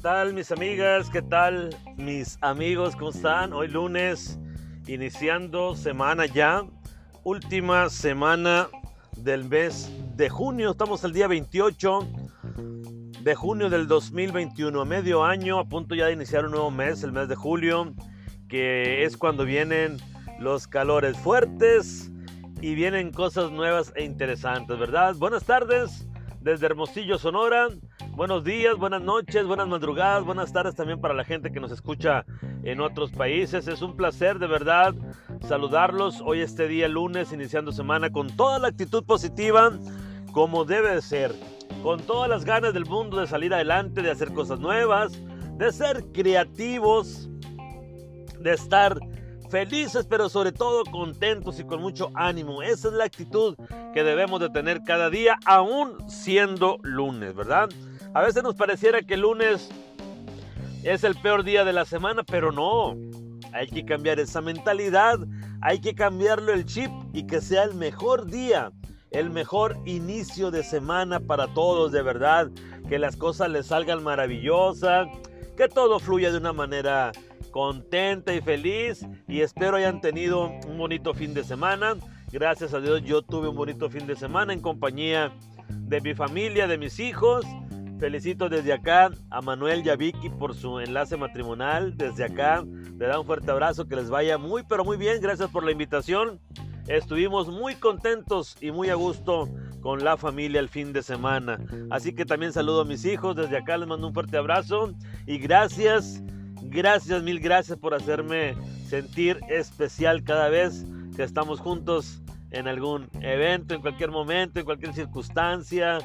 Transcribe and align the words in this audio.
tal 0.00 0.32
mis 0.32 0.50
amigas? 0.50 1.10
¿Qué 1.10 1.20
tal 1.20 1.76
mis 1.96 2.38
amigos? 2.40 2.96
¿Cómo 2.96 3.10
están? 3.10 3.52
Hoy 3.52 3.68
lunes, 3.68 4.38
iniciando 4.86 5.74
semana 5.74 6.24
ya, 6.24 6.64
última 7.22 7.90
semana 7.90 8.68
del 9.18 9.44
mes 9.44 9.90
de 10.16 10.30
junio. 10.30 10.70
Estamos 10.70 11.04
el 11.04 11.12
día 11.12 11.26
28 11.26 12.08
de 13.22 13.34
junio 13.34 13.68
del 13.68 13.86
2021, 13.86 14.86
medio 14.86 15.22
año, 15.22 15.58
a 15.58 15.68
punto 15.68 15.94
ya 15.94 16.06
de 16.06 16.12
iniciar 16.12 16.46
un 16.46 16.52
nuevo 16.52 16.70
mes, 16.70 17.02
el 17.02 17.12
mes 17.12 17.28
de 17.28 17.36
julio, 17.36 17.92
que 18.48 19.04
es 19.04 19.18
cuando 19.18 19.44
vienen 19.44 19.98
los 20.38 20.66
calores 20.66 21.18
fuertes 21.18 22.10
y 22.62 22.74
vienen 22.74 23.12
cosas 23.12 23.50
nuevas 23.50 23.92
e 23.94 24.04
interesantes, 24.04 24.78
¿verdad? 24.78 25.14
Buenas 25.16 25.44
tardes 25.44 26.06
desde 26.40 26.66
Hermosillo, 26.66 27.18
Sonora. 27.18 27.68
Buenos 28.12 28.44
días, 28.44 28.76
buenas 28.76 29.02
noches, 29.02 29.46
buenas 29.46 29.68
madrugadas, 29.68 30.24
buenas 30.24 30.52
tardes 30.52 30.74
también 30.74 31.00
para 31.00 31.14
la 31.14 31.24
gente 31.24 31.52
que 31.52 31.60
nos 31.60 31.70
escucha 31.70 32.24
en 32.62 32.80
otros 32.80 33.10
países. 33.12 33.68
Es 33.68 33.82
un 33.82 33.96
placer 33.96 34.38
de 34.38 34.46
verdad 34.46 34.94
saludarlos 35.46 36.20
hoy 36.24 36.40
este 36.40 36.66
día 36.68 36.88
lunes, 36.88 37.32
iniciando 37.32 37.72
semana 37.72 38.10
con 38.10 38.34
toda 38.36 38.58
la 38.58 38.68
actitud 38.68 39.04
positiva 39.04 39.70
como 40.32 40.64
debe 40.64 40.94
de 40.94 41.02
ser. 41.02 41.34
Con 41.82 42.00
todas 42.00 42.28
las 42.28 42.44
ganas 42.44 42.74
del 42.74 42.86
mundo 42.86 43.18
de 43.18 43.26
salir 43.26 43.54
adelante, 43.54 44.02
de 44.02 44.10
hacer 44.10 44.32
cosas 44.32 44.60
nuevas, 44.60 45.18
de 45.56 45.72
ser 45.72 46.04
creativos, 46.12 47.28
de 48.38 48.52
estar 48.52 48.98
felices, 49.50 50.06
pero 50.08 50.28
sobre 50.28 50.52
todo 50.52 50.84
contentos 50.84 51.58
y 51.58 51.64
con 51.64 51.80
mucho 51.80 52.10
ánimo. 52.14 52.62
Esa 52.62 52.88
es 52.88 52.94
la 52.94 53.04
actitud 53.04 53.56
que 53.92 54.04
debemos 54.04 54.40
de 54.40 54.48
tener 54.50 54.82
cada 54.84 55.10
día, 55.10 55.38
aún 55.44 56.08
siendo 56.08 56.78
lunes, 56.82 57.34
¿verdad? 57.34 57.68
A 58.14 58.22
veces 58.22 58.42
nos 58.42 58.54
pareciera 58.54 59.02
que 59.02 59.14
el 59.14 59.20
lunes 59.20 59.68
es 60.82 61.04
el 61.04 61.16
peor 61.16 61.44
día 61.44 61.64
de 61.64 61.72
la 61.72 61.84
semana, 61.84 62.22
pero 62.22 62.52
no. 62.52 62.96
Hay 63.52 63.66
que 63.66 63.84
cambiar 63.84 64.20
esa 64.20 64.40
mentalidad, 64.40 65.18
hay 65.60 65.80
que 65.80 65.94
cambiarlo 65.94 66.52
el 66.52 66.64
chip 66.64 66.90
y 67.12 67.26
que 67.26 67.40
sea 67.40 67.64
el 67.64 67.74
mejor 67.74 68.26
día, 68.26 68.70
el 69.10 69.30
mejor 69.30 69.76
inicio 69.84 70.50
de 70.52 70.62
semana 70.62 71.18
para 71.18 71.48
todos, 71.48 71.90
de 71.90 72.02
verdad. 72.02 72.48
Que 72.88 72.98
las 72.98 73.16
cosas 73.16 73.50
les 73.50 73.66
salgan 73.66 74.02
maravillosas, 74.02 75.08
que 75.56 75.68
todo 75.68 75.98
fluya 75.98 76.30
de 76.30 76.38
una 76.38 76.52
manera 76.52 77.12
contenta 77.50 78.34
y 78.34 78.40
feliz. 78.40 79.06
Y 79.28 79.40
espero 79.40 79.76
hayan 79.76 80.00
tenido 80.00 80.50
un 80.66 80.78
bonito 80.78 81.14
fin 81.14 81.34
de 81.34 81.44
semana. 81.44 81.96
Gracias 82.32 82.74
a 82.74 82.80
Dios 82.80 83.02
yo 83.02 83.22
tuve 83.22 83.48
un 83.48 83.56
bonito 83.56 83.90
fin 83.90 84.06
de 84.06 84.16
semana 84.16 84.52
en 84.52 84.60
compañía 84.60 85.32
de 85.68 86.00
mi 86.00 86.14
familia, 86.14 86.66
de 86.66 86.78
mis 86.78 87.00
hijos 87.00 87.44
Felicito 88.00 88.48
desde 88.48 88.72
acá 88.72 89.10
a 89.28 89.42
Manuel 89.42 89.82
y 89.84 89.90
a 89.90 89.94
Vicky 89.94 90.30
por 90.30 90.54
su 90.54 90.80
enlace 90.80 91.18
matrimonial. 91.18 91.98
Desde 91.98 92.24
acá 92.24 92.64
le 92.98 93.06
da 93.06 93.20
un 93.20 93.26
fuerte 93.26 93.50
abrazo, 93.50 93.86
que 93.86 93.94
les 93.94 94.08
vaya 94.08 94.38
muy 94.38 94.62
pero 94.62 94.86
muy 94.86 94.96
bien. 94.96 95.20
Gracias 95.20 95.50
por 95.50 95.64
la 95.64 95.70
invitación. 95.70 96.40
Estuvimos 96.88 97.48
muy 97.48 97.74
contentos 97.74 98.56
y 98.58 98.70
muy 98.70 98.88
a 98.88 98.94
gusto 98.94 99.50
con 99.82 100.02
la 100.02 100.16
familia 100.16 100.60
el 100.60 100.70
fin 100.70 100.94
de 100.94 101.02
semana. 101.02 101.58
Así 101.90 102.14
que 102.14 102.24
también 102.24 102.54
saludo 102.54 102.80
a 102.80 102.84
mis 102.86 103.04
hijos. 103.04 103.36
Desde 103.36 103.58
acá 103.58 103.76
les 103.76 103.86
mando 103.86 104.06
un 104.06 104.14
fuerte 104.14 104.38
abrazo 104.38 104.94
y 105.26 105.36
gracias, 105.36 106.22
gracias, 106.70 107.22
mil 107.22 107.40
gracias 107.40 107.78
por 107.78 107.94
hacerme 107.94 108.56
sentir 108.88 109.40
especial 109.48 110.24
cada 110.24 110.48
vez 110.48 110.86
que 111.16 111.22
estamos 111.22 111.60
juntos 111.60 112.22
en 112.50 112.66
algún 112.66 113.08
evento, 113.20 113.74
en 113.74 113.80
cualquier 113.80 114.10
momento, 114.10 114.58
en 114.60 114.64
cualquier 114.64 114.94
circunstancia 114.94 115.98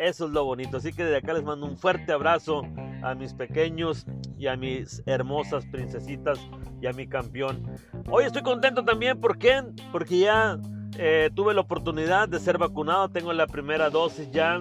eso 0.00 0.26
es 0.26 0.32
lo 0.32 0.44
bonito. 0.44 0.78
Así 0.78 0.92
que 0.92 1.04
desde 1.04 1.18
acá 1.18 1.34
les 1.34 1.44
mando 1.44 1.66
un 1.66 1.76
fuerte 1.76 2.12
abrazo 2.12 2.62
a 3.02 3.14
mis 3.14 3.34
pequeños 3.34 4.06
y 4.38 4.46
a 4.46 4.56
mis 4.56 5.02
hermosas 5.06 5.66
princesitas 5.66 6.40
y 6.80 6.86
a 6.86 6.92
mi 6.92 7.06
campeón. 7.06 7.76
Hoy 8.08 8.24
estoy 8.24 8.42
contento 8.42 8.84
también, 8.84 9.20
¿por 9.20 9.38
qué? 9.38 9.62
Porque 9.92 10.20
ya 10.20 10.58
eh, 10.96 11.30
tuve 11.34 11.54
la 11.54 11.60
oportunidad 11.60 12.28
de 12.28 12.40
ser 12.40 12.56
vacunado, 12.56 13.10
tengo 13.10 13.32
la 13.32 13.46
primera 13.46 13.90
dosis 13.90 14.30
ya, 14.30 14.60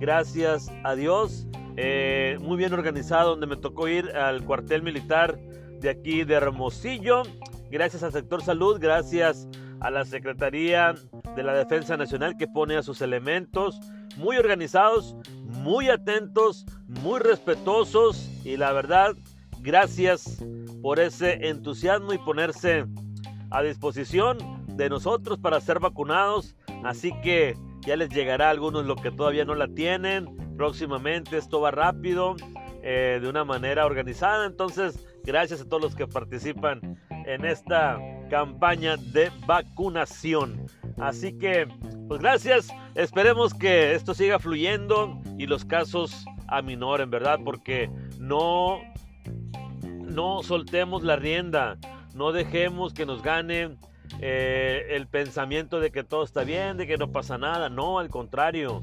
gracias 0.00 0.70
a 0.82 0.94
Dios. 0.94 1.46
Eh, 1.76 2.38
muy 2.40 2.56
bien 2.56 2.72
organizado, 2.72 3.30
donde 3.30 3.46
me 3.46 3.56
tocó 3.56 3.88
ir 3.88 4.10
al 4.10 4.44
cuartel 4.44 4.82
militar 4.82 5.38
de 5.80 5.90
aquí 5.90 6.24
de 6.24 6.34
Hermosillo. 6.34 7.22
Gracias 7.70 8.02
al 8.02 8.12
sector 8.12 8.42
salud, 8.42 8.78
gracias 8.80 9.48
a 9.80 9.90
la 9.90 10.04
Secretaría 10.04 10.94
de 11.34 11.42
la 11.42 11.54
Defensa 11.54 11.96
Nacional 11.96 12.36
que 12.36 12.46
pone 12.46 12.76
a 12.76 12.82
sus 12.82 13.00
elementos 13.00 13.80
muy 14.16 14.36
organizados, 14.36 15.16
muy 15.44 15.88
atentos, 15.88 16.66
muy 16.86 17.20
respetuosos 17.20 18.28
y 18.44 18.56
la 18.56 18.72
verdad, 18.72 19.14
gracias 19.60 20.44
por 20.82 21.00
ese 21.00 21.48
entusiasmo 21.48 22.12
y 22.12 22.18
ponerse 22.18 22.86
a 23.50 23.62
disposición 23.62 24.38
de 24.76 24.88
nosotros 24.88 25.38
para 25.38 25.60
ser 25.60 25.80
vacunados. 25.80 26.56
Así 26.84 27.12
que 27.22 27.56
ya 27.82 27.96
les 27.96 28.10
llegará 28.10 28.48
a 28.48 28.50
algunos 28.50 28.86
lo 28.86 28.96
que 28.96 29.10
todavía 29.10 29.44
no 29.44 29.54
la 29.54 29.68
tienen. 29.68 30.39
Próximamente 30.60 31.38
esto 31.38 31.62
va 31.62 31.70
rápido, 31.70 32.36
eh, 32.82 33.18
de 33.22 33.26
una 33.30 33.46
manera 33.46 33.86
organizada. 33.86 34.44
Entonces, 34.44 35.02
gracias 35.24 35.62
a 35.62 35.64
todos 35.64 35.82
los 35.82 35.94
que 35.94 36.06
participan 36.06 36.98
en 37.08 37.46
esta 37.46 37.98
campaña 38.28 38.98
de 38.98 39.32
vacunación. 39.46 40.66
Así 40.98 41.32
que, 41.38 41.66
pues 42.08 42.20
gracias. 42.20 42.68
Esperemos 42.94 43.54
que 43.54 43.94
esto 43.94 44.12
siga 44.12 44.38
fluyendo 44.38 45.18
y 45.38 45.46
los 45.46 45.64
casos 45.64 46.26
aminoren, 46.46 47.08
¿verdad? 47.08 47.38
Porque 47.42 47.90
no, 48.18 48.80
no 49.82 50.42
soltemos 50.42 51.02
la 51.04 51.16
rienda. 51.16 51.78
No 52.14 52.32
dejemos 52.32 52.92
que 52.92 53.06
nos 53.06 53.22
gane 53.22 53.78
eh, 54.20 54.88
el 54.90 55.06
pensamiento 55.06 55.80
de 55.80 55.90
que 55.90 56.04
todo 56.04 56.22
está 56.22 56.44
bien, 56.44 56.76
de 56.76 56.86
que 56.86 56.98
no 56.98 57.10
pasa 57.10 57.38
nada. 57.38 57.70
No, 57.70 57.98
al 57.98 58.10
contrario. 58.10 58.82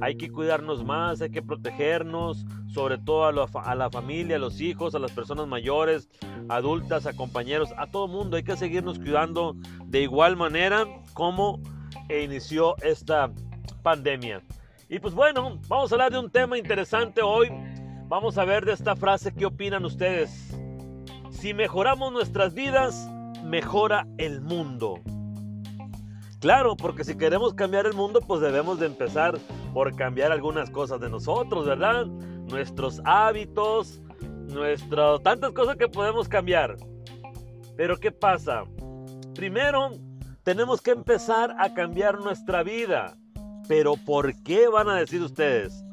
Hay 0.00 0.16
que 0.16 0.30
cuidarnos 0.30 0.84
más, 0.84 1.20
hay 1.20 1.30
que 1.30 1.42
protegernos, 1.42 2.44
sobre 2.68 2.98
todo 2.98 3.24
a, 3.26 3.74
la 3.74 3.90
familia, 3.90 4.36
a 4.36 4.38
los 4.38 4.60
hijos, 4.60 4.94
a 4.94 4.98
las 4.98 5.12
personas 5.12 5.46
mayores, 5.46 6.08
adultas, 6.48 7.06
a 7.06 7.14
compañeros, 7.14 7.70
a 7.76 7.86
todo 7.86 8.08
mundo. 8.08 8.36
Hay 8.36 8.42
que 8.42 8.56
seguirnos 8.56 8.98
cuidando 8.98 9.56
de 9.86 10.02
igual 10.02 10.36
manera 10.36 10.86
como 11.14 11.60
inició 12.08 12.76
esta 12.82 13.30
pandemia. 13.82 14.42
Y 14.88 14.98
pues 14.98 15.14
bueno, 15.14 15.60
vamos 15.68 15.92
a 15.92 15.94
hablar 15.94 16.12
de 16.12 16.18
un 16.18 16.30
tema 16.30 16.56
interesante 16.56 17.20
hoy. 17.22 17.48
Vamos 18.08 18.38
a 18.38 18.44
ver 18.44 18.64
de 18.64 18.72
esta 18.72 18.96
frase 18.96 19.34
qué 19.34 19.44
opinan 19.44 19.84
ustedes. 19.84 20.56
Si 21.30 21.52
mejoramos 21.52 22.12
nuestras 22.12 22.54
vidas, 22.54 23.08
mejora 23.44 24.06
el 24.16 24.40
mundo. 24.40 25.00
Claro, 26.40 26.76
porque 26.76 27.02
si 27.02 27.16
queremos 27.16 27.54
cambiar 27.54 27.86
el 27.86 27.94
mundo, 27.94 28.20
pues 28.20 28.40
debemos 28.40 28.78
de 28.78 28.86
empezar 28.86 29.38
por 29.74 29.94
cambiar 29.96 30.30
algunas 30.30 30.70
cosas 30.70 31.00
de 31.00 31.10
nosotros, 31.10 31.66
¿verdad? 31.66 32.06
Nuestros 32.06 33.00
hábitos, 33.04 34.00
nuestras 34.46 35.20
tantas 35.22 35.52
cosas 35.52 35.76
que 35.76 35.88
podemos 35.88 36.28
cambiar. 36.28 36.76
Pero 37.76 37.96
¿qué 37.96 38.12
pasa? 38.12 38.64
Primero, 39.34 39.90
tenemos 40.44 40.80
que 40.80 40.92
empezar 40.92 41.56
a 41.58 41.74
cambiar 41.74 42.20
nuestra 42.20 42.62
vida. 42.62 43.16
Pero 43.66 43.94
¿por 43.96 44.32
qué 44.44 44.68
van 44.68 44.88
a 44.88 44.94
decir 44.94 45.20
ustedes? 45.22 45.84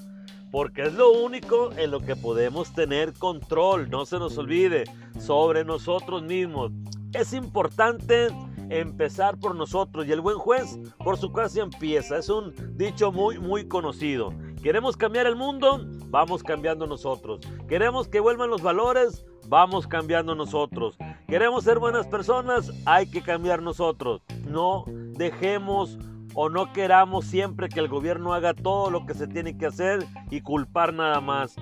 Porque 0.51 0.83
es 0.83 0.93
lo 0.93 1.11
único 1.11 1.71
en 1.75 1.89
lo 1.91 1.99
que 1.99 2.15
podemos 2.15 2.71
tener 2.73 3.13
control, 3.13 3.89
no 3.89 4.05
se 4.05 4.19
nos 4.19 4.37
olvide, 4.37 4.85
sobre 5.19 5.65
nosotros 5.65 6.21
mismos. 6.23 6.71
Es 7.13 7.33
importante 7.33 8.27
empezar 8.69 9.37
por 9.37 9.55
nosotros 9.55 10.07
y 10.07 10.11
el 10.11 10.21
buen 10.21 10.37
juez 10.37 10.79
por 11.03 11.17
su 11.17 11.31
casa 11.31 11.61
empieza. 11.61 12.17
Es 12.17 12.29
un 12.29 12.53
dicho 12.77 13.11
muy, 13.11 13.39
muy 13.39 13.67
conocido. 13.67 14.33
¿Queremos 14.61 14.97
cambiar 14.97 15.27
el 15.27 15.35
mundo? 15.35 15.85
Vamos 16.07 16.43
cambiando 16.43 16.87
nosotros. 16.87 17.39
¿Queremos 17.67 18.07
que 18.07 18.19
vuelvan 18.19 18.49
los 18.49 18.61
valores? 18.61 19.25
Vamos 19.47 19.87
cambiando 19.87 20.33
nosotros. 20.33 20.97
¿Queremos 21.27 21.63
ser 21.63 21.79
buenas 21.79 22.07
personas? 22.07 22.71
Hay 22.85 23.09
que 23.09 23.21
cambiar 23.21 23.61
nosotros. 23.61 24.21
No 24.47 24.85
dejemos 24.87 25.99
o 26.33 26.49
no 26.49 26.73
queramos 26.73 27.25
siempre 27.25 27.69
que 27.69 27.79
el 27.79 27.87
gobierno 27.87 28.33
haga 28.33 28.53
todo 28.53 28.89
lo 28.89 29.05
que 29.05 29.13
se 29.13 29.27
tiene 29.27 29.57
que 29.57 29.67
hacer 29.67 30.05
y 30.31 30.41
culpar 30.41 30.93
nada 30.93 31.21
más. 31.21 31.55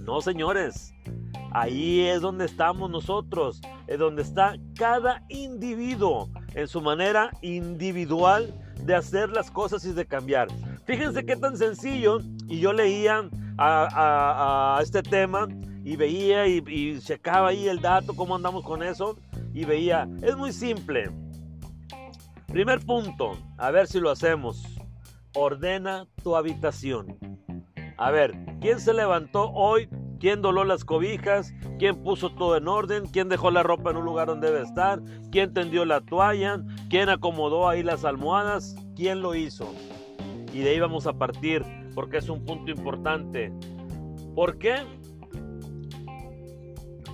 No, 0.00 0.20
señores. 0.20 0.95
Ahí 1.58 2.02
es 2.02 2.20
donde 2.20 2.44
estamos 2.44 2.90
nosotros, 2.90 3.62
es 3.86 3.98
donde 3.98 4.20
está 4.20 4.58
cada 4.74 5.22
individuo 5.30 6.28
en 6.52 6.68
su 6.68 6.82
manera 6.82 7.30
individual 7.40 8.52
de 8.84 8.94
hacer 8.94 9.30
las 9.30 9.50
cosas 9.50 9.82
y 9.86 9.92
de 9.92 10.04
cambiar. 10.04 10.48
Fíjense 10.84 11.24
qué 11.24 11.34
tan 11.34 11.56
sencillo, 11.56 12.18
y 12.46 12.60
yo 12.60 12.74
leía 12.74 13.30
a, 13.56 14.78
este 14.82 15.02
tema 15.02 15.48
y 15.82 15.96
veía 15.96 16.46
y, 16.46 16.62
y 16.66 17.00
checaba 17.00 17.48
ahí 17.48 17.68
el 17.68 17.80
dato, 17.80 18.14
cómo 18.14 18.36
andamos 18.36 18.62
con 18.62 18.82
eso, 18.82 19.16
y 19.54 19.64
veía, 19.64 20.06
es 20.20 20.36
muy 20.36 20.52
simple. 20.52 21.10
Primer 22.48 22.80
punto, 22.80 23.38
a 23.56 23.70
ver 23.70 23.86
si 23.86 23.98
lo 23.98 24.10
hacemos. 24.10 24.62
Ordena 25.34 26.06
tu 26.22 26.36
habitación. 26.36 27.16
A 27.96 28.10
ver, 28.10 28.34
¿quién 28.60 28.78
se 28.78 28.92
levantó 28.92 29.50
hoy 29.52 29.88
quién 30.18 30.42
doló 30.42 30.64
las 30.64 30.84
cobijas, 30.84 31.54
quién 31.78 32.02
puso 32.02 32.30
todo 32.30 32.56
en 32.56 32.68
orden, 32.68 33.06
quién 33.06 33.28
dejó 33.28 33.50
la 33.50 33.62
ropa 33.62 33.90
en 33.90 33.96
un 33.96 34.04
lugar 34.04 34.28
donde 34.28 34.50
debe 34.50 34.62
estar, 34.62 35.00
quién 35.30 35.52
tendió 35.52 35.84
la 35.84 36.00
toalla, 36.00 36.62
quién 36.88 37.08
acomodó 37.08 37.68
ahí 37.68 37.82
las 37.82 38.04
almohadas, 38.04 38.76
quién 38.94 39.20
lo 39.20 39.34
hizo. 39.34 39.72
Y 40.52 40.60
de 40.60 40.70
ahí 40.70 40.80
vamos 40.80 41.06
a 41.06 41.12
partir, 41.12 41.64
porque 41.94 42.18
es 42.18 42.28
un 42.28 42.44
punto 42.44 42.70
importante. 42.70 43.52
¿Por 44.34 44.58
qué? 44.58 44.76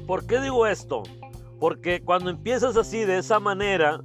¿Por 0.06 0.26
qué 0.26 0.40
digo 0.40 0.66
esto? 0.66 1.02
Porque 1.58 2.02
cuando 2.02 2.30
empiezas 2.30 2.76
así, 2.76 3.04
de 3.04 3.18
esa 3.18 3.38
manera, 3.40 4.00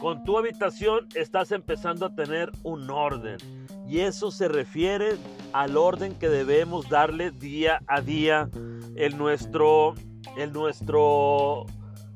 con 0.00 0.24
tu 0.24 0.38
habitación 0.38 1.08
estás 1.14 1.52
empezando 1.52 2.06
a 2.06 2.14
tener 2.14 2.52
un 2.62 2.90
orden. 2.90 3.38
Y 3.88 4.00
eso 4.00 4.30
se 4.30 4.48
refiere 4.48 5.16
al 5.52 5.76
orden 5.76 6.18
que 6.18 6.28
debemos 6.28 6.88
darle 6.88 7.30
día 7.30 7.80
a 7.86 8.00
día 8.00 8.48
en 8.96 9.16
nuestro, 9.16 9.94
en 10.36 10.52
nuestro 10.52 11.66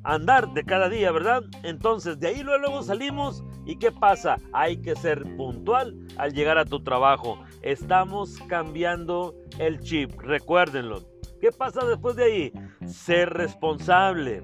andar 0.03 0.53
de 0.53 0.65
cada 0.65 0.89
día, 0.89 1.13
¿verdad? 1.13 1.45
Entonces, 1.63 2.19
de 2.19 2.29
ahí 2.29 2.43
luego 2.43 2.83
salimos 2.83 3.45
y 3.67 3.77
¿qué 3.77 3.93
pasa? 3.93 4.37
Hay 4.53 4.79
que 4.79 4.97
ser 4.97 5.23
puntual 5.37 5.97
al 6.17 6.33
llegar 6.33 6.59
a 6.59 6.65
tu 6.65 6.83
trabajo. 6.83 7.39
Estamos 7.63 8.39
cambiando 8.49 9.35
el 9.59 9.81
chip, 9.81 10.19
recuérdenlo. 10.21 11.03
¿Qué 11.41 11.53
pasa 11.53 11.85
después 11.85 12.17
de 12.17 12.25
ahí? 12.25 12.53
Ser 12.87 13.31
responsable. 13.31 14.43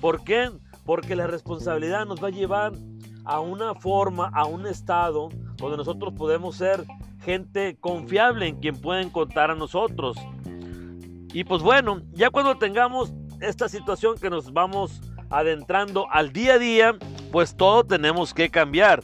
¿Por 0.00 0.24
qué? 0.24 0.50
Porque 0.84 1.16
la 1.16 1.26
responsabilidad 1.26 2.06
nos 2.06 2.22
va 2.22 2.28
a 2.28 2.32
llevar 2.32 2.72
a 3.24 3.40
una 3.40 3.74
forma, 3.74 4.30
a 4.34 4.44
un 4.44 4.66
estado 4.66 5.28
donde 5.56 5.76
nosotros 5.76 6.14
podemos 6.14 6.56
ser 6.56 6.84
gente 7.24 7.76
confiable 7.80 8.48
en 8.48 8.60
quien 8.60 8.80
pueden 8.80 9.10
contar 9.10 9.50
a 9.50 9.54
nosotros. 9.54 10.16
Y 11.32 11.44
pues 11.44 11.62
bueno, 11.62 12.02
ya 12.12 12.30
cuando 12.30 12.56
tengamos 12.58 13.12
esta 13.40 13.68
situación 13.68 14.16
que 14.16 14.30
nos 14.30 14.52
vamos 14.52 15.00
adentrando 15.30 16.06
al 16.10 16.32
día 16.32 16.54
a 16.54 16.58
día, 16.58 16.96
pues 17.32 17.56
todo 17.56 17.84
tenemos 17.84 18.32
que 18.32 18.50
cambiar. 18.50 19.02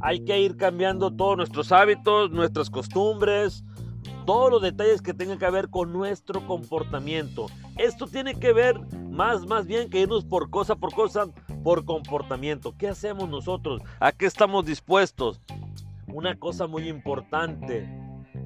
Hay 0.00 0.24
que 0.24 0.40
ir 0.40 0.56
cambiando 0.56 1.14
todos 1.14 1.36
nuestros 1.36 1.70
hábitos, 1.70 2.30
nuestras 2.30 2.70
costumbres, 2.70 3.62
todos 4.24 4.50
los 4.50 4.62
detalles 4.62 5.02
que 5.02 5.14
tengan 5.14 5.38
que 5.38 5.50
ver 5.50 5.68
con 5.68 5.92
nuestro 5.92 6.46
comportamiento. 6.46 7.46
Esto 7.76 8.06
tiene 8.06 8.34
que 8.34 8.52
ver 8.52 8.80
más, 9.10 9.46
más 9.46 9.66
bien 9.66 9.90
que 9.90 10.00
irnos 10.00 10.24
por 10.24 10.50
cosa 10.50 10.76
por 10.76 10.94
cosa, 10.94 11.26
por 11.62 11.84
comportamiento. 11.84 12.74
¿Qué 12.76 12.88
hacemos 12.88 13.28
nosotros? 13.28 13.82
¿A 14.00 14.12
qué 14.12 14.26
estamos 14.26 14.64
dispuestos? 14.64 15.40
Una 16.12 16.38
cosa 16.38 16.66
muy 16.66 16.88
importante, 16.88 17.88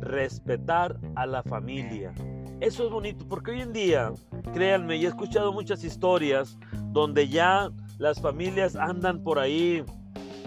respetar 0.00 0.98
a 1.14 1.26
la 1.26 1.42
familia. 1.42 2.12
Eso 2.60 2.84
es 2.86 2.90
bonito 2.90 3.26
porque 3.28 3.50
hoy 3.50 3.60
en 3.60 3.72
día, 3.72 4.12
créanme, 4.54 4.96
y 4.96 5.04
he 5.04 5.08
escuchado 5.08 5.52
muchas 5.52 5.84
historias 5.84 6.58
donde 6.92 7.28
ya 7.28 7.70
las 7.98 8.20
familias 8.20 8.76
andan 8.76 9.22
por 9.22 9.38
ahí 9.38 9.84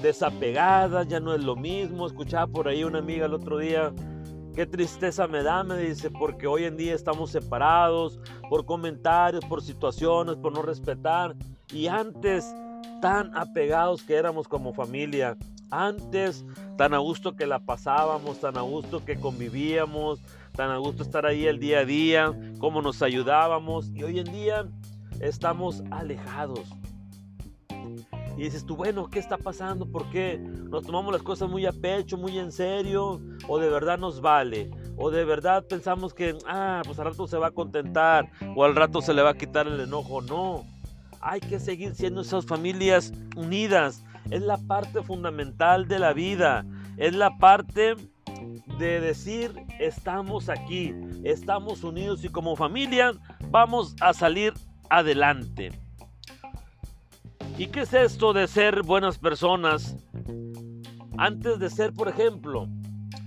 desapegadas, 0.01 1.07
ya 1.07 1.19
no 1.19 1.33
es 1.33 1.44
lo 1.44 1.56
mismo. 1.56 2.07
Escuchaba 2.07 2.48
por 2.48 2.68
ahí 2.68 2.83
una 2.83 3.00
amiga 3.00 3.25
el 3.25 3.33
otro 3.33 3.57
día 3.57 3.94
Qué 4.60 4.65
tristeza 4.65 5.25
me 5.25 5.42
da, 5.42 5.63
me 5.63 5.77
dice, 5.77 6.10
porque 6.10 6.45
hoy 6.45 6.65
en 6.65 6.75
día 6.75 6.94
estamos 6.94 7.31
separados 7.31 8.19
por 8.50 8.65
comentarios, 8.65 9.45
por 9.45 9.62
situaciones, 9.62 10.36
por 10.36 10.51
no 10.51 10.62
respetar. 10.62 11.33
Y 11.72 11.88
antes 11.88 12.54
tan 13.01 13.33
apegados 13.38 14.04
que 14.04 14.15
éramos 14.15 14.50
como 14.50 14.74
familia, 14.74 15.38
antes 15.71 16.45
tan 16.77 16.94
a 16.94 16.98
gusto 16.98 17.36
que 17.36 17.45
la 17.45 17.60
pasábamos, 17.60 18.39
tan 18.39 18.57
a 18.57 18.62
gusto 18.62 19.04
que 19.04 19.19
convivíamos, 19.19 20.19
tan 20.56 20.71
a 20.71 20.77
gusto 20.77 21.04
estar 21.04 21.25
ahí 21.25 21.45
el 21.45 21.60
día 21.60 21.80
a 21.80 21.86
día, 21.86 22.33
cómo 22.60 22.81
nos 22.81 23.01
ayudábamos. 23.01 23.89
Y 23.94 24.04
hoy 24.04 24.19
en 24.19 24.31
día 24.31 24.68
estamos 25.19 25.83
alejados. 25.92 26.68
Y 28.39 28.44
dices 28.44 28.66
tú, 28.66 28.77
bueno, 28.77 29.10
¿qué 29.10 29.19
está 29.19 29.38
pasando? 29.38 29.86
¿Por 29.86 30.10
qué 30.12 30.38
nos 30.38 30.86
tomamos 30.86 31.12
las 31.12 31.21
cosas 31.21 31.50
muy 31.50 31.66
a 31.66 31.74
pecho, 31.74 32.18
muy 32.18 32.39
en 32.39 32.54
serio? 32.54 33.19
¿O 33.50 33.60
de 33.60 33.69
verdad 33.69 33.98
nos 33.98 34.22
vale? 34.22 34.72
¿O 34.95 35.12
de 35.12 35.25
verdad 35.25 35.65
pensamos 35.68 36.13
que, 36.13 36.38
ah, 36.48 36.81
pues 36.86 36.98
al 37.00 37.07
rato 37.07 37.27
se 37.27 37.38
va 37.38 37.48
a 37.48 37.51
contentar? 37.51 38.31
¿O 38.56 38.63
al 38.63 38.77
rato 38.77 39.01
se 39.01 39.13
le 39.13 39.22
va 39.22 39.31
a 39.31 39.38
quitar 39.38 39.68
el 39.68 39.81
enojo? 39.81 40.22
No. 40.22 40.63
Hay 41.19 41.42
que 41.42 41.60
seguir 41.60 41.95
siendo 41.95 42.22
esas 42.22 42.45
familias 42.45 43.12
unidas. 43.36 44.06
Es 44.30 44.42
la 44.44 44.58
parte 44.58 45.02
fundamental 45.02 45.88
de 45.88 46.00
la 46.00 46.14
vida. 46.14 46.66
Es 46.98 47.16
la 47.16 47.38
parte 47.38 47.96
de 48.78 49.02
decir, 49.02 49.54
estamos 49.80 50.50
aquí, 50.50 50.94
estamos 51.24 51.84
unidos 51.84 52.24
y 52.24 52.30
como 52.30 52.56
familia 52.56 53.14
vamos 53.50 53.96
a 54.02 54.14
salir 54.14 54.54
adelante. 54.90 55.72
¿Y 57.58 57.68
qué 57.68 57.81
es 57.81 57.94
esto 57.94 58.31
de 58.31 58.48
ser 58.48 58.84
buenas 58.84 59.18
personas? 59.18 59.98
Antes 61.18 61.60
de 61.60 61.70
ser, 61.70 61.94
por 61.94 62.08
ejemplo, 62.08 62.68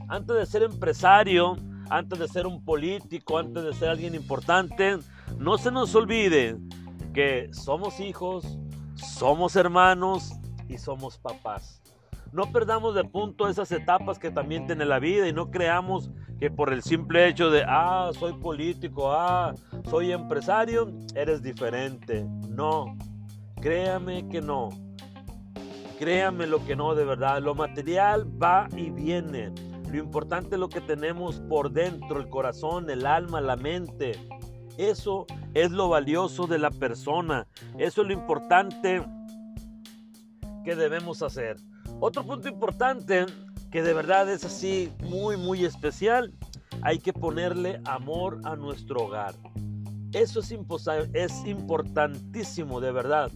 antes 0.08 0.36
de 0.36 0.46
ser 0.46 0.62
empresario, 0.62 1.56
antes 1.90 2.18
de 2.18 2.28
ser 2.28 2.46
un 2.46 2.64
político, 2.64 3.36
antes 3.36 3.64
de 3.64 3.74
ser 3.74 3.90
alguien 3.90 4.14
importante, 4.14 4.98
no 5.36 5.58
se 5.58 5.70
nos 5.70 5.94
olvide 5.94 6.56
que 7.12 7.50
somos 7.52 8.00
hijos, 8.00 8.58
somos 8.94 9.56
hermanos 9.56 10.32
y 10.68 10.78
somos 10.78 11.18
papás. 11.18 11.82
No 12.32 12.50
perdamos 12.50 12.94
de 12.94 13.04
punto 13.04 13.48
esas 13.48 13.70
etapas 13.72 14.18
que 14.18 14.30
también 14.30 14.66
tiene 14.66 14.84
la 14.84 14.98
vida 14.98 15.28
y 15.28 15.32
no 15.32 15.50
creamos 15.50 16.10
que 16.38 16.50
por 16.50 16.72
el 16.72 16.82
simple 16.82 17.28
hecho 17.28 17.50
de, 17.50 17.64
ah, 17.68 18.10
soy 18.18 18.32
político, 18.32 19.12
ah, 19.12 19.54
soy 19.88 20.12
empresario, 20.12 20.90
eres 21.14 21.42
diferente. 21.42 22.26
No, 22.48 22.96
Créame 23.62 24.28
que 24.28 24.40
no. 24.40 24.70
Créame 25.96 26.48
lo 26.48 26.64
que 26.66 26.74
no, 26.74 26.96
de 26.96 27.04
verdad. 27.04 27.40
Lo 27.40 27.54
material 27.54 28.26
va 28.42 28.66
y 28.76 28.90
viene. 28.90 29.52
Lo 29.88 29.98
importante 29.98 30.56
es 30.56 30.60
lo 30.60 30.68
que 30.68 30.80
tenemos 30.80 31.38
por 31.48 31.70
dentro, 31.70 32.18
el 32.18 32.28
corazón, 32.28 32.90
el 32.90 33.06
alma, 33.06 33.40
la 33.40 33.54
mente. 33.54 34.18
Eso 34.78 35.26
es 35.54 35.70
lo 35.70 35.88
valioso 35.88 36.48
de 36.48 36.58
la 36.58 36.72
persona. 36.72 37.46
Eso 37.78 38.02
es 38.02 38.08
lo 38.08 38.12
importante 38.12 39.04
que 40.64 40.76
debemos 40.76 41.22
hacer. 41.22 41.56
Otro 42.00 42.24
punto 42.24 42.48
importante 42.48 43.26
que 43.70 43.82
de 43.82 43.94
verdad 43.94 44.30
es 44.30 44.44
así 44.44 44.92
muy, 45.00 45.36
muy 45.36 45.64
especial. 45.64 46.32
Hay 46.82 46.98
que 46.98 47.12
ponerle 47.12 47.80
amor 47.84 48.40
a 48.44 48.56
nuestro 48.56 49.04
hogar. 49.04 49.34
Eso 50.12 50.40
es, 50.40 50.54
es 51.14 51.46
importantísimo, 51.46 52.80
de 52.80 52.92
verdad 52.92 53.30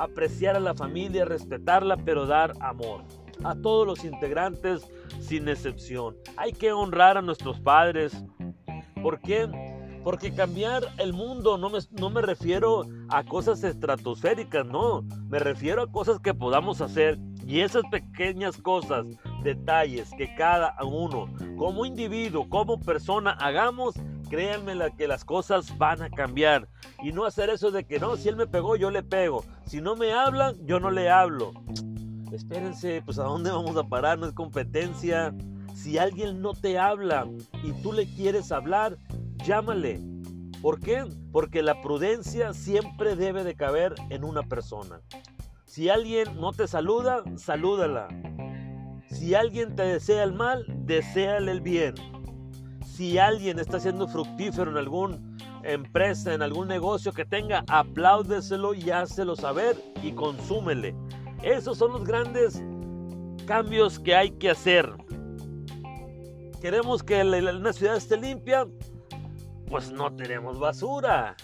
apreciar 0.00 0.56
a 0.56 0.60
la 0.60 0.74
familia, 0.74 1.24
respetarla, 1.24 1.96
pero 1.98 2.26
dar 2.26 2.54
amor 2.60 3.04
a 3.44 3.54
todos 3.54 3.86
los 3.86 4.04
integrantes 4.04 4.82
sin 5.20 5.48
excepción. 5.48 6.16
Hay 6.36 6.52
que 6.52 6.72
honrar 6.72 7.16
a 7.16 7.22
nuestros 7.22 7.60
padres. 7.60 8.24
¿Por 9.02 9.20
qué? 9.20 9.48
Porque 10.02 10.32
cambiar 10.32 10.82
el 10.98 11.12
mundo 11.12 11.58
no 11.58 11.68
me, 11.68 11.78
no 11.92 12.10
me 12.10 12.22
refiero 12.22 12.86
a 13.08 13.22
cosas 13.24 13.62
estratosféricas, 13.64 14.66
no. 14.66 15.02
Me 15.28 15.38
refiero 15.38 15.82
a 15.82 15.90
cosas 15.90 16.18
que 16.20 16.32
podamos 16.32 16.80
hacer. 16.80 17.18
Y 17.46 17.60
esas 17.60 17.82
pequeñas 17.90 18.56
cosas, 18.56 19.06
detalles 19.42 20.10
que 20.16 20.34
cada 20.36 20.74
uno, 20.82 21.28
como 21.56 21.84
individuo, 21.84 22.48
como 22.48 22.78
persona, 22.78 23.32
hagamos, 23.32 23.94
créanme 24.28 24.74
que 24.96 25.08
las 25.08 25.24
cosas 25.24 25.76
van 25.76 26.00
a 26.00 26.10
cambiar. 26.10 26.68
Y 27.02 27.12
no 27.12 27.24
hacer 27.24 27.50
eso 27.50 27.70
de 27.70 27.84
que 27.84 27.98
no, 27.98 28.16
si 28.16 28.28
él 28.28 28.36
me 28.36 28.46
pegó, 28.46 28.76
yo 28.76 28.90
le 28.90 29.02
pego. 29.02 29.44
Si 29.66 29.80
no 29.80 29.96
me 29.96 30.12
hablan, 30.12 30.54
yo 30.64 30.80
no 30.80 30.90
le 30.90 31.10
hablo. 31.10 31.52
Espérense, 32.32 33.02
pues 33.04 33.18
a 33.18 33.24
dónde 33.24 33.50
vamos 33.50 33.76
a 33.76 33.82
parar, 33.82 34.18
no 34.18 34.26
es 34.26 34.32
competencia. 34.32 35.34
Si 35.74 35.98
alguien 35.98 36.40
no 36.40 36.52
te 36.52 36.78
habla 36.78 37.26
y 37.64 37.72
tú 37.82 37.92
le 37.92 38.06
quieres 38.06 38.52
hablar, 38.52 38.96
llámale. 39.44 40.00
¿Por 40.62 40.80
qué? 40.80 41.04
Porque 41.32 41.62
la 41.62 41.80
prudencia 41.80 42.52
siempre 42.52 43.16
debe 43.16 43.44
de 43.44 43.54
caber 43.54 43.94
en 44.10 44.24
una 44.24 44.42
persona. 44.42 45.00
Si 45.64 45.88
alguien 45.88 46.40
no 46.40 46.52
te 46.52 46.66
saluda, 46.66 47.22
salúdala. 47.36 48.08
Si 49.08 49.34
alguien 49.34 49.74
te 49.74 49.82
desea 49.82 50.24
el 50.24 50.32
mal, 50.32 50.64
deséale 50.84 51.52
el 51.52 51.60
bien. 51.60 51.94
Si 52.84 53.18
alguien 53.18 53.58
está 53.58 53.80
siendo 53.80 54.06
fructífero 54.06 54.70
en 54.70 54.76
alguna 54.76 55.18
empresa, 55.62 56.34
en 56.34 56.42
algún 56.42 56.68
negocio 56.68 57.12
que 57.12 57.24
tenga, 57.24 57.64
apláudeselo 57.68 58.74
y 58.74 58.90
hácelo 58.90 59.36
saber 59.36 59.76
y 60.02 60.12
consúmele. 60.12 60.94
Esos 61.42 61.78
son 61.78 61.92
los 61.92 62.04
grandes 62.04 62.62
cambios 63.46 63.98
que 63.98 64.14
hay 64.14 64.30
que 64.32 64.50
hacer. 64.50 64.92
Queremos 66.60 67.02
que 67.02 67.22
una 67.22 67.72
ciudad 67.72 67.96
esté 67.96 68.18
limpia, 68.18 68.66
pues 69.70 69.90
no 69.92 70.12
tenemos 70.14 70.58
basura. 70.58 71.36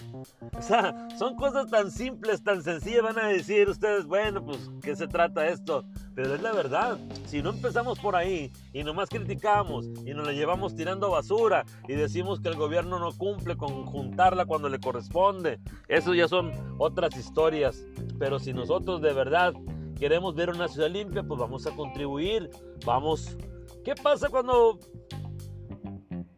O 0.57 0.61
sea, 0.61 1.07
son 1.17 1.35
cosas 1.35 1.69
tan 1.71 1.89
simples, 1.89 2.43
tan 2.43 2.61
sencillas. 2.61 3.01
Van 3.01 3.17
a 3.17 3.27
decir 3.27 3.69
ustedes, 3.69 4.05
bueno, 4.05 4.43
pues, 4.43 4.69
¿qué 4.83 4.95
se 4.95 5.07
trata 5.07 5.47
esto? 5.47 5.85
pero 6.17 6.33
es 6.33 6.41
la 6.41 6.51
verdad. 6.51 6.97
Si 7.27 7.43
no 7.43 7.51
empezamos 7.51 7.99
por 7.99 8.15
ahí 8.15 8.51
y 8.73 8.83
nomás 8.83 9.07
criticamos 9.07 9.85
y 10.03 10.15
nos 10.15 10.25
la 10.25 10.33
llevamos 10.33 10.75
tirando 10.75 11.11
basura 11.11 11.63
y 11.87 11.93
decimos 11.93 12.39
que 12.39 12.47
el 12.47 12.55
gobierno 12.55 12.97
no 12.97 13.11
cumple 13.11 13.55
con 13.55 13.85
juntarla 13.85 14.45
cuando 14.45 14.67
le 14.67 14.79
corresponde, 14.79 15.59
eso 15.87 16.15
ya 16.15 16.27
son 16.27 16.51
otras 16.79 17.15
historias. 17.15 17.85
Pero 18.17 18.39
si 18.39 18.51
nosotros 18.51 18.99
de 18.99 19.13
verdad 19.13 19.53
queremos 19.99 20.33
ver 20.33 20.49
una 20.49 20.67
ciudad 20.67 20.89
limpia, 20.89 21.21
pues 21.21 21.39
vamos 21.39 21.67
a 21.67 21.75
contribuir, 21.75 22.49
vamos. 22.83 23.37
¿Qué 23.85 23.93
pasa 23.93 24.27
cuando 24.29 24.79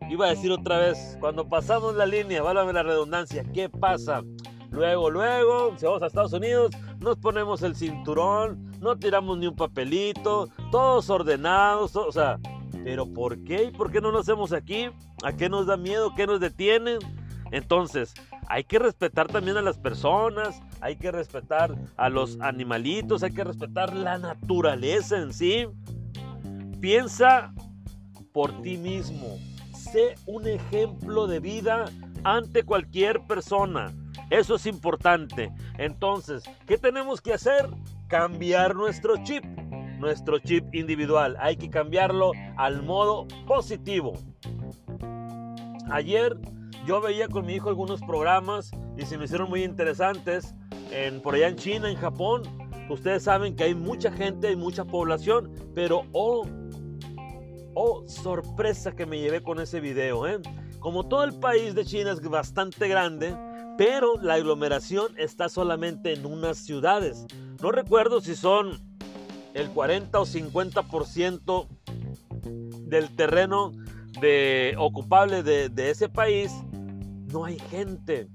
iba 0.09 0.25
a 0.25 0.29
decir 0.29 0.51
otra 0.51 0.79
vez, 0.79 1.17
cuando 1.19 1.47
pasamos 1.47 1.95
la 1.95 2.05
línea, 2.05 2.41
válame 2.41 2.73
la 2.73 2.83
redundancia, 2.83 3.43
¿qué 3.53 3.69
pasa? 3.69 4.23
Luego, 4.71 5.09
luego, 5.09 5.73
si 5.77 5.85
vamos 5.85 6.01
a 6.01 6.07
Estados 6.07 6.33
Unidos, 6.33 6.71
nos 6.99 7.17
ponemos 7.17 7.61
el 7.63 7.75
cinturón, 7.75 8.71
no 8.79 8.97
tiramos 8.97 9.37
ni 9.37 9.47
un 9.47 9.55
papelito, 9.55 10.49
todos 10.71 11.09
ordenados, 11.09 11.95
o 11.95 12.11
sea, 12.11 12.39
pero 12.83 13.05
¿por 13.11 13.43
qué? 13.43 13.65
¿Y 13.65 13.71
por 13.71 13.91
qué 13.91 14.01
no 14.01 14.11
lo 14.11 14.19
hacemos 14.19 14.53
aquí? 14.53 14.89
¿A 15.23 15.33
qué 15.33 15.49
nos 15.49 15.65
da 15.65 15.77
miedo? 15.77 16.13
¿Qué 16.15 16.27
nos 16.27 16.39
detienen? 16.39 16.99
Entonces, 17.51 18.13
hay 18.47 18.63
que 18.63 18.79
respetar 18.79 19.27
también 19.27 19.57
a 19.57 19.61
las 19.61 19.77
personas, 19.77 20.61
hay 20.81 20.95
que 20.95 21.11
respetar 21.11 21.75
a 21.97 22.09
los 22.09 22.39
animalitos, 22.41 23.23
hay 23.23 23.31
que 23.31 23.43
respetar 23.43 23.95
la 23.95 24.17
naturaleza 24.17 25.17
en 25.17 25.33
sí. 25.33 25.67
Piensa 26.79 27.53
por 28.31 28.61
ti 28.61 28.77
mismo, 28.77 29.37
un 30.25 30.47
ejemplo 30.47 31.27
de 31.27 31.39
vida 31.39 31.85
ante 32.23 32.63
cualquier 32.63 33.21
persona. 33.25 33.93
Eso 34.29 34.55
es 34.55 34.65
importante. 34.65 35.51
Entonces, 35.77 36.43
¿qué 36.67 36.77
tenemos 36.77 37.21
que 37.21 37.33
hacer? 37.33 37.67
Cambiar 38.07 38.75
nuestro 38.75 39.23
chip, 39.23 39.43
nuestro 39.99 40.39
chip 40.39 40.73
individual. 40.73 41.35
Hay 41.39 41.57
que 41.57 41.69
cambiarlo 41.69 42.31
al 42.57 42.83
modo 42.83 43.27
positivo. 43.47 44.13
Ayer 45.91 46.37
yo 46.85 47.01
veía 47.01 47.27
con 47.27 47.45
mi 47.45 47.55
hijo 47.55 47.69
algunos 47.69 48.01
programas 48.01 48.71
y 48.97 49.05
se 49.05 49.17
me 49.17 49.25
hicieron 49.25 49.49
muy 49.49 49.63
interesantes. 49.63 50.53
En, 50.91 51.21
por 51.21 51.35
allá 51.35 51.47
en 51.47 51.55
China, 51.55 51.89
en 51.89 51.97
Japón, 51.97 52.43
ustedes 52.89 53.23
saben 53.23 53.55
que 53.55 53.63
hay 53.63 53.75
mucha 53.75 54.11
gente, 54.11 54.47
hay 54.49 54.55
mucha 54.55 54.85
población, 54.85 55.51
pero 55.73 56.03
oh, 56.11 56.45
oh, 57.81 58.03
sorpresa 58.07 58.91
que 58.91 59.05
me 59.05 59.19
llevé 59.19 59.41
con 59.41 59.59
ese 59.61 59.79
video. 59.79 60.27
¿eh? 60.27 60.39
Como 60.79 61.07
todo 61.07 61.23
el 61.23 61.33
país 61.39 61.73
de 61.75 61.85
China 61.85 62.11
es 62.11 62.19
bastante 62.19 62.89
grande, 62.89 63.33
pero 63.77 64.15
la 64.21 64.33
aglomeración 64.33 65.17
está 65.17 65.47
solamente 65.47 66.11
en 66.11 66.25
unas 66.25 66.57
ciudades. 66.57 67.25
No 67.61 67.71
recuerdo 67.71 68.19
si 68.19 68.35
son 68.35 68.81
el 69.53 69.69
40 69.69 70.19
o 70.19 70.25
50% 70.25 71.67
del 72.89 73.15
terreno 73.15 73.71
de, 74.19 74.75
ocupable 74.77 75.41
de, 75.41 75.69
de 75.69 75.89
ese 75.89 76.09
país. 76.09 76.51
No 77.31 77.45
hay 77.45 77.59
gente. 77.71 78.27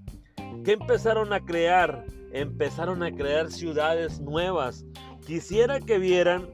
¿Qué 0.64 0.72
empezaron 0.72 1.34
a 1.34 1.40
crear? 1.40 2.06
Empezaron 2.32 3.02
a 3.02 3.12
crear 3.12 3.50
ciudades 3.50 4.20
nuevas. 4.20 4.86
Quisiera 5.26 5.80
que 5.80 5.98
vieran 5.98 6.48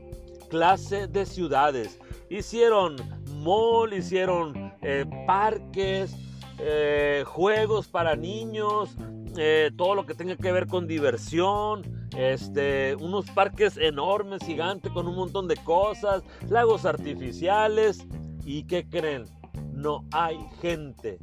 clase 0.48 1.06
de 1.06 1.24
ciudades. 1.24 1.99
Hicieron 2.30 2.94
mall, 3.42 3.92
hicieron 3.92 4.72
eh, 4.82 5.04
parques, 5.26 6.14
eh, 6.60 7.24
juegos 7.26 7.88
para 7.88 8.14
niños, 8.14 8.96
eh, 9.36 9.72
todo 9.76 9.96
lo 9.96 10.06
que 10.06 10.14
tenga 10.14 10.36
que 10.36 10.52
ver 10.52 10.68
con 10.68 10.86
diversión, 10.86 11.82
este, 12.16 12.94
unos 13.00 13.28
parques 13.32 13.76
enormes, 13.76 14.44
gigantes, 14.44 14.92
con 14.92 15.08
un 15.08 15.16
montón 15.16 15.48
de 15.48 15.56
cosas, 15.56 16.22
lagos 16.48 16.86
artificiales. 16.86 18.06
¿Y 18.44 18.62
qué 18.62 18.88
creen? 18.88 19.24
No 19.72 20.04
hay 20.12 20.38
gente. 20.62 21.18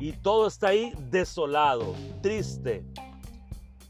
Y 0.00 0.12
todo 0.12 0.46
está 0.46 0.68
ahí 0.68 0.94
desolado, 1.10 1.94
triste. 2.22 2.82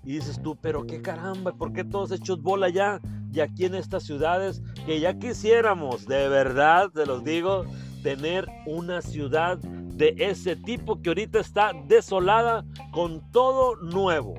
Y 0.04 0.14
dices 0.14 0.42
tú, 0.42 0.56
pero 0.60 0.84
qué 0.84 1.00
caramba, 1.00 1.52
¿por 1.52 1.72
qué 1.72 1.84
todos 1.84 2.10
hechos 2.10 2.42
bola 2.42 2.68
ya? 2.70 3.00
Y 3.32 3.40
aquí 3.40 3.66
en 3.66 3.74
estas 3.74 4.04
ciudades, 4.04 4.62
que 4.86 5.00
ya 5.00 5.18
quisiéramos, 5.18 6.06
de 6.06 6.28
verdad, 6.28 6.90
te 6.90 7.04
los 7.06 7.24
digo, 7.24 7.64
tener 8.04 8.46
una 8.66 9.02
ciudad 9.02 9.58
de 9.58 10.14
ese 10.16 10.54
tipo 10.54 11.02
que 11.02 11.10
ahorita 11.10 11.40
está 11.40 11.72
desolada 11.88 12.64
con 12.92 13.28
todo 13.32 13.74
nuevo. 13.76 14.34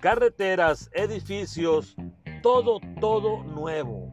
Carreteras, 0.00 0.90
edificios, 0.92 1.96
todo, 2.42 2.78
todo 3.00 3.42
nuevo. 3.44 4.12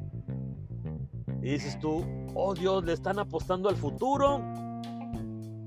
Y 1.41 1.51
dices 1.51 1.77
tú, 1.79 2.05
oh 2.33 2.53
Dios, 2.53 2.85
¿le 2.85 2.93
están 2.93 3.19
apostando 3.19 3.67
al 3.67 3.75
futuro? 3.75 4.41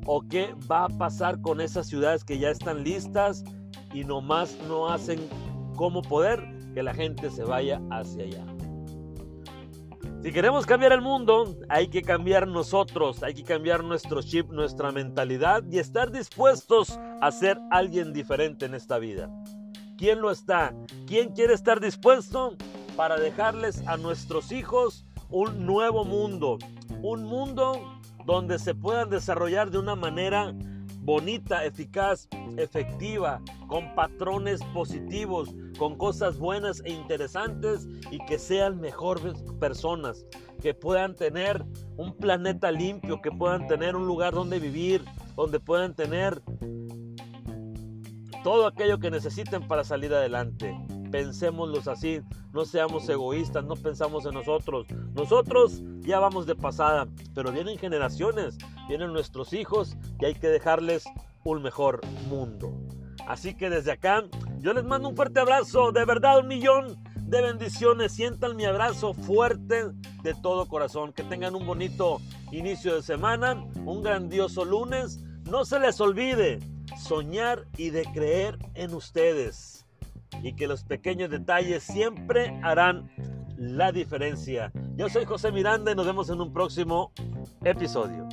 ¿O 0.06 0.22
qué 0.30 0.54
va 0.70 0.84
a 0.86 0.88
pasar 0.88 1.42
con 1.42 1.60
esas 1.60 1.88
ciudades 1.88 2.24
que 2.24 2.38
ya 2.38 2.48
están 2.48 2.84
listas 2.84 3.44
y 3.92 4.04
nomás 4.04 4.56
no 4.66 4.88
hacen 4.88 5.20
cómo 5.76 6.00
poder 6.00 6.42
que 6.72 6.82
la 6.82 6.94
gente 6.94 7.28
se 7.28 7.44
vaya 7.44 7.82
hacia 7.90 8.24
allá? 8.24 8.53
Si 10.25 10.33
queremos 10.33 10.64
cambiar 10.64 10.95
el 10.95 11.02
mundo, 11.02 11.54
hay 11.69 11.88
que 11.88 12.00
cambiar 12.00 12.49
nosotros, 12.49 13.23
hay 13.23 13.35
que 13.35 13.45
cambiar 13.45 13.85
nuestro 13.85 14.23
chip, 14.23 14.49
nuestra 14.49 14.90
mentalidad 14.90 15.62
y 15.71 15.78
estar 15.78 16.11
dispuestos 16.11 16.99
a 17.21 17.31
ser 17.31 17.61
alguien 17.71 18.14
diferente 18.14 18.64
en 18.64 18.73
esta 18.73 18.97
vida. 18.97 19.28
¿Quién 19.99 20.23
lo 20.23 20.31
está? 20.31 20.75
¿Quién 21.07 21.35
quiere 21.35 21.52
estar 21.52 21.78
dispuesto 21.78 22.57
para 22.97 23.19
dejarles 23.19 23.87
a 23.87 23.99
nuestros 23.99 24.50
hijos 24.50 25.04
un 25.28 25.66
nuevo 25.66 26.07
mundo? 26.07 26.57
Un 27.02 27.25
mundo 27.25 28.00
donde 28.25 28.59
se 28.59 28.75
puedan 28.75 29.11
desarrollar 29.11 29.71
de 29.71 29.76
una 29.76 29.95
manera 29.95 30.54
bonita, 31.04 31.64
eficaz, 31.64 32.28
efectiva, 32.56 33.40
con 33.68 33.94
patrones 33.94 34.62
positivos, 34.73 35.54
con 35.78 35.96
cosas 35.96 36.38
buenas 36.38 36.82
e 36.84 36.92
interesantes 36.92 37.87
y 38.11 38.18
que 38.26 38.38
sean 38.38 38.80
mejores 38.80 39.34
personas, 39.61 40.25
que 40.62 40.73
puedan 40.73 41.14
tener 41.14 41.64
un 41.96 42.16
planeta 42.16 42.70
limpio, 42.70 43.20
que 43.20 43.30
puedan 43.30 43.66
tener 43.66 43.96
un 43.96 44.06
lugar 44.06 44.32
donde 44.32 44.58
vivir, 44.58 45.04
donde 45.37 45.61
puedan 45.61 45.94
tener 45.94 46.42
todo 48.42 48.66
aquello 48.66 48.99
que 48.99 49.11
necesiten 49.11 49.66
para 49.66 49.84
salir 49.84 50.12
adelante. 50.14 50.75
Pensémoslos 51.11 51.87
así, 51.87 52.20
no 52.52 52.64
seamos 52.64 53.08
egoístas, 53.08 53.64
no 53.64 53.75
pensamos 53.75 54.26
en 54.26 54.34
nosotros. 54.34 54.87
Nosotros 55.14 55.82
ya 56.00 56.18
vamos 56.18 56.46
de 56.46 56.54
pasada, 56.54 57.08
pero 57.34 57.52
vienen 57.52 57.78
generaciones, 57.78 58.58
vienen 58.88 59.12
nuestros 59.12 59.52
hijos 59.52 59.96
y 60.20 60.24
hay 60.26 60.34
que 60.34 60.48
dejarles 60.48 61.04
un 61.44 61.62
mejor 61.62 62.00
mundo. 62.28 62.72
Así 63.26 63.54
que 63.54 63.70
desde 63.70 63.92
acá 63.92 64.24
yo 64.60 64.72
les 64.72 64.84
mando 64.84 65.08
un 65.08 65.16
fuerte 65.16 65.40
abrazo, 65.40 65.92
de 65.92 66.04
verdad 66.04 66.38
un 66.38 66.48
millón 66.48 67.02
de 67.26 67.42
bendiciones. 67.42 68.12
Sientan 68.12 68.56
mi 68.56 68.64
abrazo 68.64 69.14
fuerte 69.14 69.90
de 70.22 70.34
todo 70.34 70.66
corazón. 70.66 71.12
Que 71.12 71.22
tengan 71.22 71.54
un 71.54 71.66
bonito 71.66 72.20
inicio 72.52 72.94
de 72.94 73.02
semana, 73.02 73.54
un 73.84 74.02
grandioso 74.02 74.64
lunes. 74.64 75.20
No 75.44 75.64
se 75.64 75.80
les 75.80 76.00
olvide 76.00 76.60
soñar 76.98 77.66
y 77.76 77.90
de 77.90 78.04
creer 78.04 78.58
en 78.74 78.94
ustedes. 78.94 79.86
Y 80.42 80.54
que 80.54 80.66
los 80.66 80.84
pequeños 80.84 81.30
detalles 81.30 81.82
siempre 81.82 82.58
harán 82.62 83.10
la 83.56 83.92
diferencia. 83.92 84.72
Yo 84.96 85.08
soy 85.08 85.24
José 85.24 85.52
Miranda 85.52 85.92
y 85.92 85.94
nos 85.94 86.06
vemos 86.06 86.28
en 86.28 86.40
un 86.40 86.52
próximo 86.52 87.12
episodio. 87.62 88.28